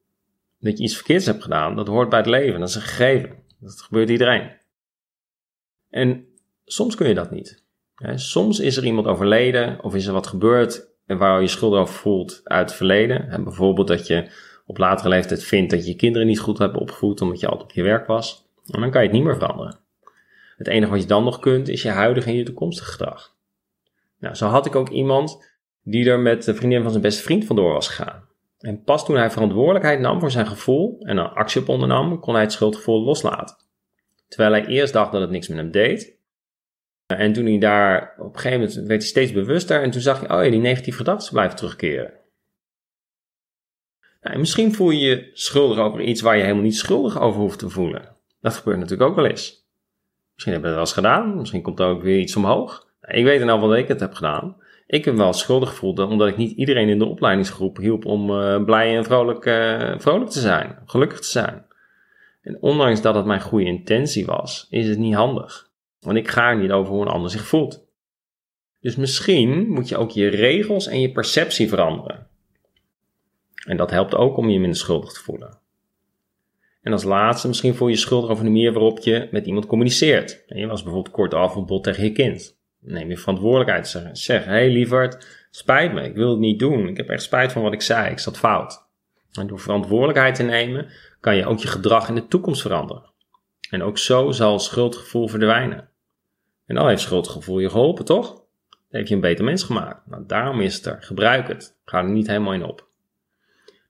Dat 0.60 0.78
je 0.78 0.84
iets 0.84 0.94
verkeerds 0.94 1.26
hebt 1.26 1.42
gedaan, 1.42 1.76
dat 1.76 1.86
hoort 1.86 2.08
bij 2.08 2.18
het 2.18 2.28
leven. 2.28 2.60
Dat 2.60 2.68
is 2.68 2.74
een 2.74 2.80
gegeven. 2.80 3.36
Dat 3.60 3.80
gebeurt 3.80 4.10
iedereen. 4.10 4.50
En 5.90 6.26
soms 6.64 6.94
kun 6.94 7.08
je 7.08 7.14
dat 7.14 7.30
niet. 7.30 7.62
Soms 8.14 8.60
is 8.60 8.76
er 8.76 8.84
iemand 8.84 9.06
overleden 9.06 9.82
of 9.84 9.94
is 9.94 10.06
er 10.06 10.12
wat 10.12 10.26
gebeurd 10.26 10.88
waar 11.06 11.40
je 11.40 11.48
schuld 11.48 11.74
over 11.74 11.94
voelt 11.94 12.40
uit 12.44 12.68
het 12.68 12.76
verleden. 12.76 13.28
En 13.28 13.44
bijvoorbeeld 13.44 13.88
dat 13.88 14.06
je 14.06 14.30
op 14.66 14.78
latere 14.78 15.08
leeftijd 15.08 15.44
vindt 15.44 15.70
dat 15.70 15.84
je 15.84 15.90
je 15.90 15.96
kinderen 15.96 16.26
niet 16.26 16.40
goed 16.40 16.58
hebt 16.58 16.76
opgevoed 16.76 17.20
omdat 17.20 17.40
je 17.40 17.46
altijd 17.46 17.68
op 17.70 17.76
je 17.76 17.82
werk 17.82 18.06
was. 18.06 18.46
En 18.66 18.80
dan 18.80 18.90
kan 18.90 19.00
je 19.02 19.08
het 19.08 19.16
niet 19.16 19.26
meer 19.26 19.36
veranderen. 19.36 19.78
Het 20.56 20.66
enige 20.66 20.90
wat 20.90 21.00
je 21.00 21.06
dan 21.06 21.24
nog 21.24 21.38
kunt 21.38 21.68
is 21.68 21.82
je 21.82 21.88
huidige 21.88 22.28
en 22.28 22.34
je 22.34 22.42
toekomstige 22.42 22.90
gedrag. 22.90 23.36
Nou, 24.18 24.34
zo 24.34 24.46
had 24.46 24.66
ik 24.66 24.74
ook 24.74 24.88
iemand 24.88 25.56
die 25.90 26.10
er 26.10 26.20
met 26.20 26.44
de 26.44 26.54
vriendin 26.54 26.82
van 26.82 26.90
zijn 26.90 27.02
beste 27.02 27.22
vriend 27.22 27.44
vandoor 27.44 27.72
was 27.72 27.88
gegaan. 27.88 28.26
En 28.58 28.82
pas 28.82 29.04
toen 29.04 29.16
hij 29.16 29.30
verantwoordelijkheid 29.30 30.00
nam 30.00 30.20
voor 30.20 30.30
zijn 30.30 30.46
gevoel 30.46 30.98
en 31.00 31.16
een 31.16 31.28
actie 31.28 31.60
op 31.60 31.68
ondernam, 31.68 32.20
kon 32.20 32.34
hij 32.34 32.42
het 32.42 32.52
schuldgevoel 32.52 33.02
loslaten. 33.02 33.56
Terwijl 34.28 34.52
hij 34.52 34.66
eerst 34.66 34.92
dacht 34.92 35.12
dat 35.12 35.20
het 35.20 35.30
niks 35.30 35.48
met 35.48 35.58
hem 35.58 35.70
deed. 35.70 36.16
En 37.06 37.32
toen 37.32 37.46
hij 37.46 37.58
daar, 37.58 38.14
op 38.18 38.34
een 38.34 38.40
gegeven 38.40 38.58
moment 38.58 38.74
werd 38.74 39.00
hij 39.00 39.10
steeds 39.10 39.32
bewuster 39.32 39.82
en 39.82 39.90
toen 39.90 40.00
zag 40.00 40.20
hij, 40.20 40.36
oh 40.38 40.44
ja, 40.44 40.50
die 40.50 40.60
negatieve 40.60 40.98
gedachten 40.98 41.32
blijven 41.32 41.56
terugkeren. 41.56 42.12
Nou, 44.20 44.38
misschien 44.38 44.74
voel 44.74 44.90
je 44.90 44.98
je 44.98 45.30
schuldig 45.32 45.78
over 45.78 46.00
iets 46.00 46.20
waar 46.20 46.36
je 46.36 46.42
helemaal 46.42 46.62
niet 46.62 46.76
schuldig 46.76 47.20
over 47.20 47.40
hoeft 47.40 47.58
te 47.58 47.68
voelen. 47.68 48.16
Dat 48.40 48.54
gebeurt 48.54 48.78
natuurlijk 48.78 49.10
ook 49.10 49.16
wel 49.16 49.26
eens. 49.26 49.66
Misschien 50.34 50.52
heb 50.52 50.62
je 50.62 50.68
dat 50.68 50.76
wel 50.76 50.86
eens 50.86 50.92
gedaan, 50.92 51.36
misschien 51.36 51.62
komt 51.62 51.80
er 51.80 51.86
ook 51.86 52.02
weer 52.02 52.18
iets 52.18 52.36
omhoog. 52.36 52.86
Nou, 53.00 53.18
ik 53.18 53.24
weet 53.24 53.40
in 53.40 53.48
al 53.48 53.68
dat 53.68 53.76
ik 53.76 53.88
het 53.88 54.00
heb 54.00 54.14
gedaan. 54.14 54.56
Ik 54.88 55.04
heb 55.04 55.16
wel 55.16 55.32
schuldig 55.32 55.68
gevoeld 55.68 55.98
omdat 55.98 56.28
ik 56.28 56.36
niet 56.36 56.56
iedereen 56.56 56.88
in 56.88 56.98
de 56.98 57.04
opleidingsgroep 57.04 57.76
hielp 57.76 58.04
om 58.04 58.30
uh, 58.30 58.64
blij 58.64 58.96
en 58.96 59.04
vrolijk, 59.04 59.44
uh, 59.44 59.98
vrolijk 59.98 60.30
te 60.30 60.40
zijn, 60.40 60.78
gelukkig 60.84 61.20
te 61.20 61.28
zijn. 61.28 61.66
En 62.42 62.56
ondanks 62.60 63.02
dat 63.02 63.14
het 63.14 63.24
mijn 63.24 63.40
goede 63.40 63.64
intentie 63.64 64.26
was, 64.26 64.66
is 64.70 64.88
het 64.88 64.98
niet 64.98 65.14
handig. 65.14 65.70
Want 66.00 66.16
ik 66.16 66.28
ga 66.28 66.48
er 66.48 66.56
niet 66.56 66.70
over 66.70 66.92
hoe 66.92 67.02
een 67.02 67.12
ander 67.12 67.30
zich 67.30 67.46
voelt. 67.46 67.86
Dus 68.80 68.96
misschien 68.96 69.70
moet 69.70 69.88
je 69.88 69.96
ook 69.96 70.10
je 70.10 70.28
regels 70.28 70.86
en 70.86 71.00
je 71.00 71.12
perceptie 71.12 71.68
veranderen. 71.68 72.26
En 73.66 73.76
dat 73.76 73.90
helpt 73.90 74.14
ook 74.14 74.36
om 74.36 74.48
je 74.48 74.58
minder 74.60 74.78
schuldig 74.78 75.12
te 75.12 75.20
voelen. 75.20 75.58
En 76.82 76.92
als 76.92 77.04
laatste, 77.04 77.48
misschien 77.48 77.74
voel 77.74 77.88
je 77.88 77.94
je 77.94 78.00
schuldig 78.00 78.30
over 78.30 78.44
de 78.44 78.50
manier 78.50 78.72
waarop 78.72 78.98
je 78.98 79.28
met 79.30 79.46
iemand 79.46 79.66
communiceert. 79.66 80.44
En 80.46 80.58
je 80.58 80.66
was 80.66 80.82
bijvoorbeeld 80.82 81.14
kort 81.14 81.34
af 81.34 81.56
of 81.56 81.66
bot 81.66 81.84
tegen 81.84 82.04
je 82.04 82.12
kind 82.12 82.57
neem 82.92 83.08
je 83.08 83.16
verantwoordelijkheid. 83.16 83.88
Zeg, 83.88 84.02
zeg 84.12 84.44
hey, 84.44 84.70
lieverd, 84.70 85.46
spijt 85.50 85.92
me, 85.92 86.02
ik 86.02 86.14
wil 86.14 86.30
het 86.30 86.38
niet 86.38 86.58
doen. 86.58 86.88
Ik 86.88 86.96
heb 86.96 87.08
echt 87.08 87.22
spijt 87.22 87.52
van 87.52 87.62
wat 87.62 87.72
ik 87.72 87.82
zei, 87.82 88.10
ik 88.10 88.18
zat 88.18 88.38
fout. 88.38 88.86
En 89.32 89.46
door 89.46 89.60
verantwoordelijkheid 89.60 90.34
te 90.34 90.42
nemen, 90.42 90.86
kan 91.20 91.36
je 91.36 91.46
ook 91.46 91.58
je 91.58 91.68
gedrag 91.68 92.08
in 92.08 92.14
de 92.14 92.26
toekomst 92.26 92.62
veranderen. 92.62 93.10
En 93.70 93.82
ook 93.82 93.98
zo 93.98 94.30
zal 94.30 94.58
schuldgevoel 94.58 95.28
verdwijnen. 95.28 95.88
En 96.66 96.74
dan 96.74 96.88
heeft 96.88 97.02
schuldgevoel 97.02 97.58
je 97.58 97.70
geholpen, 97.70 98.04
toch? 98.04 98.42
Dan 98.90 99.04
je 99.04 99.14
een 99.14 99.20
beter 99.20 99.44
mens 99.44 99.62
gemaakt. 99.62 100.06
Nou, 100.06 100.24
daarom 100.26 100.60
is 100.60 100.74
het 100.74 100.86
er. 100.86 100.96
Gebruik 101.00 101.48
het. 101.48 101.78
Ga 101.84 101.98
er 101.98 102.08
niet 102.08 102.26
helemaal 102.26 102.52
in 102.52 102.64
op. 102.64 102.88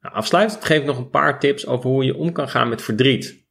Nou, 0.02 0.14
afsluitend 0.14 0.64
geef 0.64 0.78
ik 0.78 0.87
nog 0.87 0.99
een 0.99 1.11
paar 1.11 1.40
tips 1.40 1.67
over 1.67 1.90
hoe 1.90 2.05
je 2.05 2.17
om 2.17 2.33
kan 2.33 2.49
gaan 2.49 2.69
met 2.69 2.83
verdriet. 2.83 3.47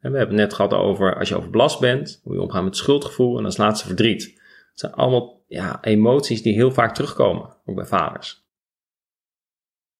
we 0.00 0.08
hebben 0.08 0.20
het 0.20 0.30
net 0.30 0.54
gehad 0.54 0.72
over 0.72 1.18
als 1.18 1.28
je 1.28 1.36
overbelast 1.36 1.80
bent, 1.80 2.20
hoe 2.24 2.34
je 2.34 2.40
omgaat 2.40 2.64
met 2.64 2.76
schuldgevoel 2.76 3.38
en 3.38 3.44
als 3.44 3.56
laatste 3.56 3.86
verdriet. 3.86 4.42
Het 4.74 4.82
zijn 4.82 4.92
allemaal 4.92 5.44
ja, 5.46 5.78
emoties 5.82 6.42
die 6.42 6.54
heel 6.54 6.70
vaak 6.70 6.94
terugkomen, 6.94 7.56
ook 7.64 7.76
bij 7.76 7.84
vaders. 7.84 8.46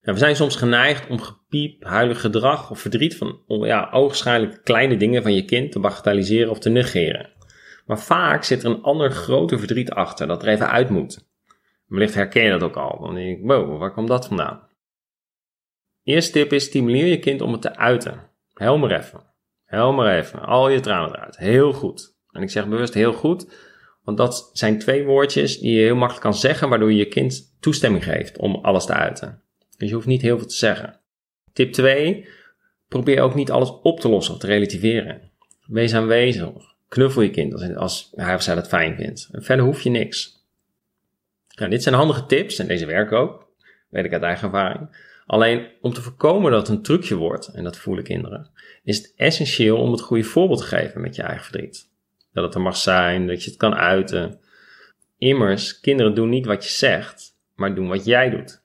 we 0.00 0.18
zijn 0.18 0.36
soms 0.36 0.56
geneigd 0.56 1.08
om 1.08 1.20
gepiep, 1.20 1.84
huilig 1.84 2.20
gedrag 2.20 2.70
of 2.70 2.80
verdriet 2.80 3.16
van 3.16 3.42
ja, 3.46 3.90
ogenschijnlijk 3.90 4.64
kleine 4.64 4.96
dingen 4.96 5.22
van 5.22 5.34
je 5.34 5.44
kind 5.44 5.72
te 5.72 5.78
bagatelliseren 5.78 6.50
of 6.50 6.58
te 6.58 6.68
negeren. 6.70 7.32
Maar 7.86 7.98
vaak 7.98 8.44
zit 8.44 8.62
er 8.62 8.70
een 8.70 8.82
ander 8.82 9.10
groter 9.10 9.58
verdriet 9.58 9.90
achter 9.90 10.26
dat 10.26 10.42
er 10.42 10.48
even 10.48 10.70
uit 10.70 10.90
moet. 10.90 11.28
Wellicht 11.86 12.14
herken 12.14 12.42
je 12.42 12.50
dat 12.50 12.62
ook 12.62 12.76
al. 12.76 13.00
Dan 13.00 13.14
denk 13.14 13.38
ik, 13.38 13.44
wow, 13.46 13.78
waar 13.78 13.92
komt 13.92 14.08
dat 14.08 14.26
vandaan? 14.26 14.68
Eerste 16.02 16.32
tip 16.32 16.52
is, 16.52 16.64
stimuleer 16.64 17.06
je 17.06 17.18
kind 17.18 17.40
om 17.40 17.52
het 17.52 17.62
te 17.62 17.76
uiten. 17.76 18.30
Helmer 18.52 18.92
even. 18.92 19.20
Helmer 19.64 20.16
even. 20.16 20.40
Al 20.40 20.68
je 20.68 20.80
tranen 20.80 21.14
eruit. 21.14 21.36
Heel 21.36 21.72
goed. 21.72 22.16
En 22.30 22.42
ik 22.42 22.50
zeg 22.50 22.68
bewust 22.68 22.94
heel 22.94 23.12
goed, 23.12 23.46
want 24.04 24.18
dat 24.18 24.50
zijn 24.52 24.78
twee 24.78 25.04
woordjes 25.04 25.58
die 25.58 25.74
je 25.74 25.82
heel 25.82 25.96
makkelijk 25.96 26.24
kan 26.24 26.34
zeggen, 26.34 26.68
waardoor 26.68 26.92
je 26.92 26.98
je 26.98 27.08
kind 27.08 27.56
toestemming 27.60 28.04
geeft 28.04 28.38
om 28.38 28.54
alles 28.54 28.86
te 28.86 28.92
uiten. 28.92 29.42
Dus 29.76 29.88
je 29.88 29.94
hoeft 29.94 30.06
niet 30.06 30.22
heel 30.22 30.38
veel 30.38 30.46
te 30.46 30.54
zeggen. 30.54 31.00
Tip 31.52 31.72
2. 31.72 32.28
Probeer 32.88 33.20
ook 33.20 33.34
niet 33.34 33.50
alles 33.50 33.70
op 33.82 34.00
te 34.00 34.08
lossen 34.08 34.34
of 34.34 34.40
te 34.40 34.46
relativeren. 34.46 35.30
Wees 35.66 35.94
aanwezig. 35.94 36.50
Knuffel 36.88 37.22
je 37.22 37.30
kind 37.30 37.76
als, 37.76 38.12
hij 38.14 38.34
of 38.34 38.42
zij 38.42 38.54
dat 38.54 38.68
fijn 38.68 38.96
vindt. 38.96 39.28
En 39.32 39.42
verder 39.42 39.64
hoef 39.64 39.80
je 39.80 39.90
niks. 39.90 40.42
Nou, 41.54 41.70
dit 41.70 41.82
zijn 41.82 41.94
handige 41.94 42.26
tips 42.26 42.58
en 42.58 42.66
deze 42.66 42.86
werken 42.86 43.18
ook. 43.18 43.48
Weet 43.88 44.04
ik 44.04 44.12
uit 44.12 44.22
eigen 44.22 44.44
ervaring. 44.44 45.12
Alleen 45.26 45.66
om 45.80 45.92
te 45.92 46.02
voorkomen 46.02 46.50
dat 46.50 46.66
het 46.66 46.76
een 46.76 46.82
trucje 46.82 47.14
wordt, 47.14 47.46
en 47.46 47.64
dat 47.64 47.76
voelen 47.76 48.04
kinderen, 48.04 48.50
is 48.82 48.96
het 48.96 49.12
essentieel 49.16 49.78
om 49.78 49.92
het 49.92 50.00
goede 50.00 50.24
voorbeeld 50.24 50.58
te 50.58 50.64
geven 50.64 51.00
met 51.00 51.16
je 51.16 51.22
eigen 51.22 51.44
verdriet. 51.44 51.92
Dat 52.34 52.44
het 52.44 52.54
er 52.54 52.60
mag 52.60 52.76
zijn, 52.76 53.26
dat 53.26 53.44
je 53.44 53.50
het 53.50 53.58
kan 53.58 53.74
uiten. 53.74 54.40
Immers, 55.18 55.80
kinderen 55.80 56.14
doen 56.14 56.28
niet 56.28 56.46
wat 56.46 56.64
je 56.64 56.70
zegt, 56.70 57.36
maar 57.54 57.74
doen 57.74 57.88
wat 57.88 58.04
jij 58.04 58.30
doet. 58.30 58.62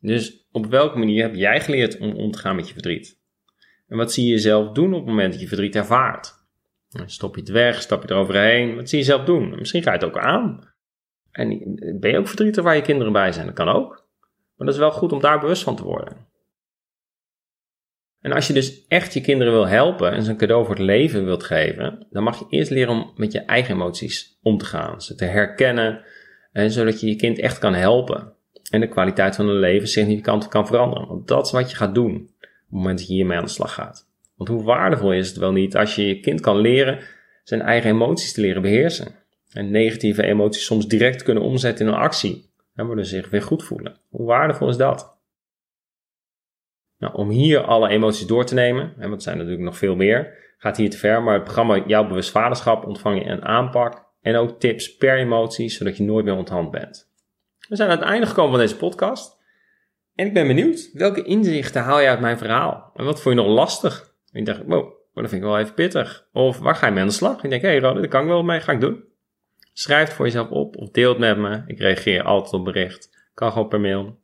Dus 0.00 0.46
op 0.50 0.66
welke 0.66 0.98
manier 0.98 1.22
heb 1.22 1.34
jij 1.34 1.60
geleerd 1.60 1.98
om 1.98 2.14
om 2.16 2.30
te 2.30 2.38
gaan 2.38 2.56
met 2.56 2.66
je 2.66 2.72
verdriet? 2.72 3.20
En 3.88 3.96
wat 3.96 4.12
zie 4.12 4.24
je 4.24 4.30
jezelf 4.30 4.72
doen 4.72 4.92
op 4.94 5.00
het 5.00 5.08
moment 5.08 5.32
dat 5.32 5.40
je 5.40 5.48
verdriet 5.48 5.76
ervaart? 5.76 6.40
Stop 7.06 7.34
je 7.34 7.40
het 7.40 7.50
weg, 7.50 7.82
stap 7.82 8.02
je 8.02 8.10
eroverheen? 8.10 8.76
Wat 8.76 8.88
zie 8.88 8.98
je 8.98 9.04
zelf 9.04 9.24
doen? 9.24 9.58
Misschien 9.58 9.82
ga 9.82 9.92
je 9.92 9.98
het 9.98 10.06
ook 10.06 10.18
aan. 10.18 10.72
En 11.30 11.48
ben 12.00 12.10
je 12.10 12.18
ook 12.18 12.28
verdrietig 12.28 12.64
waar 12.64 12.76
je 12.76 12.82
kinderen 12.82 13.12
bij 13.12 13.32
zijn? 13.32 13.46
Dat 13.46 13.54
kan 13.54 13.68
ook. 13.68 14.06
Maar 14.56 14.66
dat 14.66 14.74
is 14.74 14.80
wel 14.80 14.90
goed 14.90 15.12
om 15.12 15.20
daar 15.20 15.40
bewust 15.40 15.62
van 15.62 15.76
te 15.76 15.84
worden. 15.84 16.26
En 18.22 18.32
als 18.32 18.46
je 18.46 18.52
dus 18.52 18.86
echt 18.86 19.14
je 19.14 19.20
kinderen 19.20 19.52
wil 19.52 19.66
helpen 19.66 20.12
en 20.12 20.22
ze 20.22 20.30
een 20.30 20.36
cadeau 20.36 20.64
voor 20.64 20.74
het 20.74 20.84
leven 20.84 21.24
wilt 21.24 21.44
geven, 21.44 22.06
dan 22.10 22.22
mag 22.22 22.38
je 22.38 22.46
eerst 22.48 22.70
leren 22.70 22.94
om 22.94 23.12
met 23.16 23.32
je 23.32 23.40
eigen 23.40 23.74
emoties 23.74 24.38
om 24.42 24.58
te 24.58 24.64
gaan, 24.64 25.00
ze 25.00 25.14
te 25.14 25.24
herkennen, 25.24 26.04
en 26.52 26.70
zodat 26.70 27.00
je 27.00 27.06
je 27.06 27.16
kind 27.16 27.38
echt 27.38 27.58
kan 27.58 27.74
helpen 27.74 28.32
en 28.70 28.80
de 28.80 28.88
kwaliteit 28.88 29.36
van 29.36 29.46
hun 29.46 29.58
leven 29.58 29.88
significant 29.88 30.48
kan 30.48 30.66
veranderen. 30.66 31.08
Want 31.08 31.28
dat 31.28 31.46
is 31.46 31.52
wat 31.52 31.70
je 31.70 31.76
gaat 31.76 31.94
doen 31.94 32.14
op 32.14 32.40
het 32.40 32.50
moment 32.68 32.98
dat 32.98 33.08
je 33.08 33.14
hiermee 33.14 33.38
aan 33.38 33.44
de 33.44 33.50
slag 33.50 33.74
gaat. 33.74 34.08
Want 34.36 34.50
hoe 34.50 34.62
waardevol 34.62 35.12
is 35.12 35.28
het 35.28 35.36
wel 35.36 35.52
niet 35.52 35.76
als 35.76 35.94
je 35.94 36.06
je 36.06 36.20
kind 36.20 36.40
kan 36.40 36.56
leren 36.56 36.98
zijn 37.44 37.60
eigen 37.60 37.90
emoties 37.90 38.32
te 38.32 38.40
leren 38.40 38.62
beheersen. 38.62 39.14
En 39.52 39.70
negatieve 39.70 40.22
emoties 40.22 40.64
soms 40.64 40.88
direct 40.88 41.22
kunnen 41.22 41.42
omzetten 41.42 41.86
in 41.86 41.92
een 41.92 41.98
actie. 41.98 42.50
En 42.74 42.86
worden 42.86 43.06
zich 43.06 43.30
weer 43.30 43.42
goed 43.42 43.64
voelen. 43.64 43.96
Hoe 44.08 44.26
waardevol 44.26 44.68
is 44.68 44.76
dat? 44.76 45.16
Nou, 47.02 47.14
om 47.14 47.28
hier 47.28 47.60
alle 47.60 47.88
emoties 47.88 48.26
door 48.26 48.44
te 48.44 48.54
nemen, 48.54 48.82
en 48.82 49.00
want 49.00 49.12
het 49.12 49.22
zijn 49.22 49.36
natuurlijk 49.36 49.64
nog 49.64 49.76
veel 49.76 49.96
meer, 49.96 50.34
gaat 50.58 50.76
hier 50.76 50.90
te 50.90 50.96
ver, 50.96 51.22
maar 51.22 51.34
het 51.34 51.44
programma 51.44 51.82
Jouw 51.86 52.06
Bewust 52.06 52.30
Vaderschap 52.30 52.86
ontvang 52.86 53.22
je 53.22 53.30
een 53.30 53.44
aanpak 53.44 54.04
en 54.20 54.36
ook 54.36 54.60
tips 54.60 54.96
per 54.96 55.16
emotie, 55.16 55.68
zodat 55.68 55.96
je 55.96 56.02
nooit 56.02 56.24
meer 56.24 56.36
onthand 56.36 56.70
bent. 56.70 57.10
We 57.68 57.76
zijn 57.76 57.90
aan 57.90 57.98
het 57.98 58.06
einde 58.06 58.26
gekomen 58.26 58.50
van 58.50 58.60
deze 58.60 58.76
podcast. 58.76 59.40
En 60.14 60.26
ik 60.26 60.34
ben 60.34 60.46
benieuwd, 60.46 60.90
welke 60.92 61.22
inzichten 61.22 61.82
haal 61.82 62.00
je 62.00 62.08
uit 62.08 62.20
mijn 62.20 62.38
verhaal? 62.38 62.90
En 62.94 63.04
wat 63.04 63.20
vond 63.22 63.34
je 63.34 63.42
nog 63.42 63.50
lastig? 63.50 64.14
En 64.32 64.40
ik 64.40 64.46
dacht, 64.46 64.60
wow, 64.66 64.92
dat 65.14 65.28
vind 65.28 65.42
ik 65.42 65.48
wel 65.48 65.58
even 65.58 65.74
pittig. 65.74 66.28
Of 66.32 66.58
waar 66.58 66.74
ga 66.74 66.86
je 66.86 66.92
mee 66.92 67.02
aan 67.02 67.08
de 67.08 67.14
slag? 67.14 67.36
En 67.38 67.44
ik 67.44 67.50
denk, 67.50 67.62
hé 67.62 67.68
hey, 67.68 67.78
Rode, 67.78 68.08
kan 68.08 68.22
ik 68.22 68.28
wel 68.28 68.42
mee, 68.42 68.60
ga 68.60 68.72
ik 68.72 68.80
doen. 68.80 69.04
Schrijf 69.72 70.06
het 70.06 70.16
voor 70.16 70.24
jezelf 70.24 70.48
op 70.48 70.76
of 70.76 70.90
deel 70.90 71.08
het 71.08 71.18
met 71.18 71.38
me. 71.38 71.62
Ik 71.66 71.78
reageer 71.78 72.22
altijd 72.22 72.52
op 72.52 72.64
bericht. 72.64 73.30
Kan 73.34 73.52
gewoon 73.52 73.68
per 73.68 73.80
mail. 73.80 74.20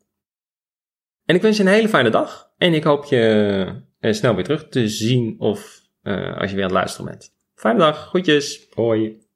En 1.29 1.35
ik 1.35 1.43
wens 1.43 1.57
je 1.57 1.63
een 1.63 1.69
hele 1.69 1.89
fijne 1.89 2.11
dag. 2.11 2.53
En 2.57 2.75
ik 2.75 2.85
hoop 2.85 3.05
je 3.05 3.65
uh, 4.01 4.13
snel 4.13 4.35
weer 4.35 4.45
terug 4.45 4.69
te 4.69 4.89
zien 4.89 5.35
of 5.39 5.81
uh, 6.03 6.39
als 6.39 6.51
je 6.51 6.57
weer 6.57 6.65
aan 6.65 6.71
het 6.71 6.79
luisteren 6.79 7.11
bent. 7.11 7.31
Fijne 7.55 7.79
dag. 7.79 8.07
Groetjes. 8.07 8.67
Hoi. 8.75 9.28